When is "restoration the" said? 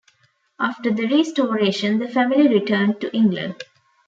1.05-2.07